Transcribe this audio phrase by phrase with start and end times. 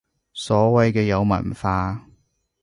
[0.33, 2.07] 所謂嘅有文化